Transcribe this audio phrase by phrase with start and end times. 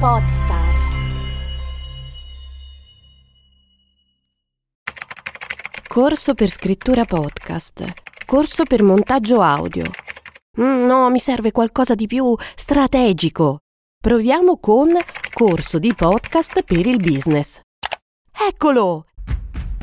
[0.00, 0.88] Podstar.
[5.86, 7.84] Corso per scrittura podcast.
[8.24, 9.82] Corso per montaggio audio.
[10.58, 13.58] Mm, no, mi serve qualcosa di più strategico.
[14.02, 14.88] Proviamo con
[15.34, 17.60] corso di podcast per il business.
[18.32, 19.04] Eccolo!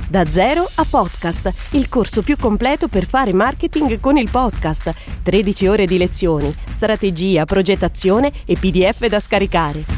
[0.09, 4.95] Da zero a podcast, il corso più completo per fare marketing con il podcast.
[5.21, 9.96] 13 ore di lezioni, strategia, progettazione e PDF da scaricare.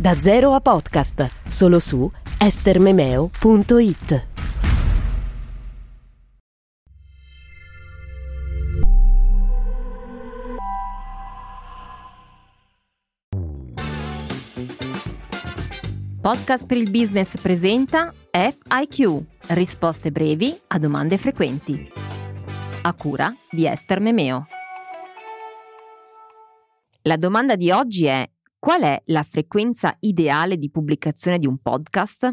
[0.00, 4.26] Da zero a podcast, solo su estermemeo.it.
[16.22, 21.92] Podcast per il business presenta FIQ, risposte brevi a domande frequenti.
[22.80, 24.46] A cura di Esther Memeo.
[27.02, 28.26] La domanda di oggi è
[28.60, 32.30] qual è la frequenza ideale di pubblicazione di un podcast?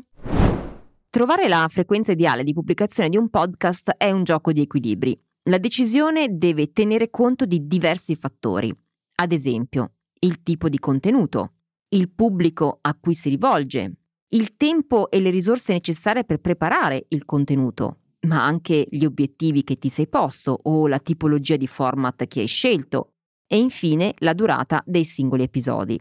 [1.10, 5.18] Trovare la frequenza ideale di pubblicazione di un podcast è un gioco di equilibri.
[5.44, 8.76] La decisione deve tenere conto di diversi fattori,
[9.16, 11.54] ad esempio il tipo di contenuto,
[11.90, 13.94] il pubblico a cui si rivolge,
[14.32, 19.78] il tempo e le risorse necessarie per preparare il contenuto, ma anche gli obiettivi che
[19.78, 23.14] ti sei posto o la tipologia di format che hai scelto
[23.48, 25.98] e infine la durata dei singoli episodi.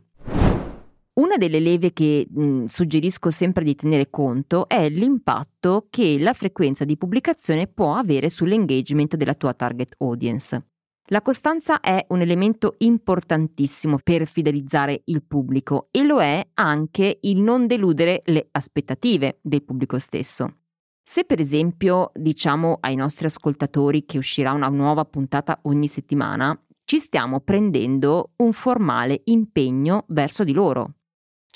[1.18, 6.84] Una delle leve che mh, suggerisco sempre di tenere conto è l'impatto che la frequenza
[6.84, 10.66] di pubblicazione può avere sull'engagement della tua target audience.
[11.06, 17.40] La costanza è un elemento importantissimo per fidelizzare il pubblico e lo è anche il
[17.40, 20.56] non deludere le aspettative del pubblico stesso.
[21.02, 26.98] Se per esempio diciamo ai nostri ascoltatori che uscirà una nuova puntata ogni settimana, ci
[26.98, 30.95] stiamo prendendo un formale impegno verso di loro.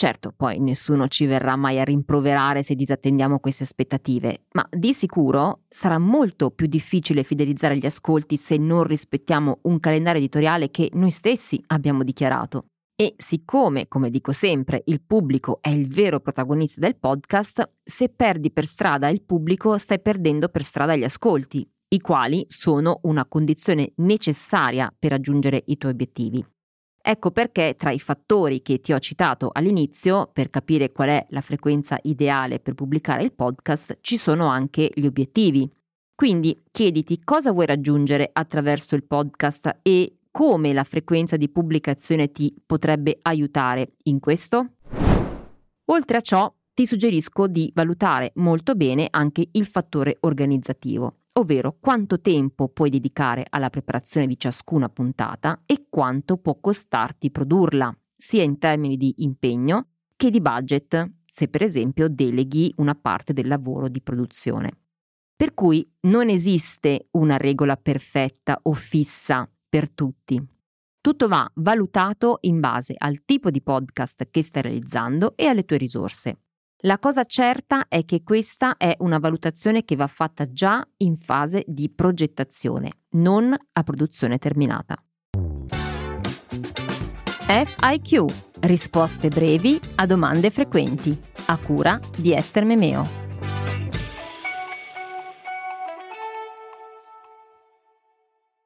[0.01, 5.65] Certo, poi nessuno ci verrà mai a rimproverare se disattendiamo queste aspettative, ma di sicuro
[5.69, 11.11] sarà molto più difficile fidelizzare gli ascolti se non rispettiamo un calendario editoriale che noi
[11.11, 12.69] stessi abbiamo dichiarato.
[12.97, 18.51] E siccome, come dico sempre, il pubblico è il vero protagonista del podcast, se perdi
[18.51, 23.93] per strada il pubblico stai perdendo per strada gli ascolti, i quali sono una condizione
[23.97, 26.43] necessaria per raggiungere i tuoi obiettivi.
[27.03, 31.41] Ecco perché tra i fattori che ti ho citato all'inizio, per capire qual è la
[31.41, 35.69] frequenza ideale per pubblicare il podcast, ci sono anche gli obiettivi.
[36.15, 42.55] Quindi chiediti cosa vuoi raggiungere attraverso il podcast e come la frequenza di pubblicazione ti
[42.65, 44.75] potrebbe aiutare in questo.
[45.87, 52.21] Oltre a ciò, ti suggerisco di valutare molto bene anche il fattore organizzativo ovvero quanto
[52.21, 58.59] tempo puoi dedicare alla preparazione di ciascuna puntata e quanto può costarti produrla, sia in
[58.59, 64.03] termini di impegno che di budget, se per esempio deleghi una parte del lavoro di
[64.03, 64.71] produzione.
[65.35, 70.39] Per cui non esiste una regola perfetta o fissa per tutti.
[71.01, 75.79] Tutto va valutato in base al tipo di podcast che stai realizzando e alle tue
[75.79, 76.41] risorse.
[76.85, 81.63] La cosa certa è che questa è una valutazione che va fatta già in fase
[81.67, 84.97] di progettazione, non a produzione terminata.
[87.47, 88.25] FIQ
[88.61, 93.30] Risposte brevi a domande frequenti, a cura di Esther Memeo.